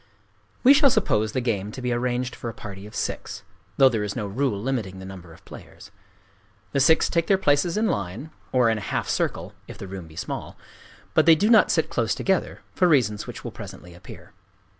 We 0.63 0.73
shall 0.73 0.89
suppose 0.89 1.31
the 1.33 1.41
game 1.41 1.71
to 1.73 1.79
be 1.79 1.91
arranged 1.93 2.35
for 2.35 2.49
a 2.49 2.55
party 2.55 2.87
of 2.87 2.95
six,—though 2.95 3.89
there 3.89 4.03
is 4.03 4.15
no 4.15 4.25
rule 4.25 4.59
limiting 4.59 4.97
the 4.97 5.05
number 5.05 5.31
of 5.31 5.45
players. 5.45 5.91
The 6.71 6.79
six 6.79 7.07
take 7.07 7.27
their 7.27 7.37
places 7.37 7.77
in 7.77 7.85
line, 7.85 8.31
or 8.51 8.67
in 8.71 8.79
a 8.79 8.89
half 8.89 9.07
circle—if 9.07 9.77
the 9.77 9.85
room 9.87 10.07
be 10.07 10.15
small; 10.15 10.57
but 11.13 11.27
they 11.27 11.35
do 11.35 11.51
not 11.51 11.69
sit 11.69 11.91
close 11.91 12.15
together, 12.15 12.61
for 12.73 12.87
reasons 12.87 13.27
which 13.27 13.43
will 13.43 13.51
presently 13.51 13.93
appear. 13.93 14.33